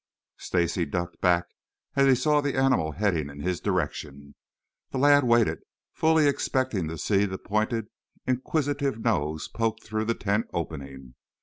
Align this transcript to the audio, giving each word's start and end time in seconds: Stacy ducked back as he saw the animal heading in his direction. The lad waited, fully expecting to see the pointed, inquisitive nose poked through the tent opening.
Stacy 0.39 0.85
ducked 0.85 1.21
back 1.21 1.45
as 1.95 2.07
he 2.07 2.15
saw 2.15 2.41
the 2.41 2.57
animal 2.57 2.93
heading 2.93 3.29
in 3.29 3.39
his 3.39 3.59
direction. 3.59 4.33
The 4.89 4.97
lad 4.97 5.23
waited, 5.23 5.59
fully 5.93 6.25
expecting 6.27 6.87
to 6.87 6.97
see 6.97 7.25
the 7.25 7.37
pointed, 7.37 7.85
inquisitive 8.25 8.97
nose 8.99 9.47
poked 9.47 9.83
through 9.83 10.05
the 10.05 10.15
tent 10.15 10.47
opening. 10.53 11.13